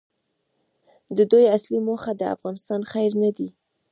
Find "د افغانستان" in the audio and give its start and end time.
2.17-2.81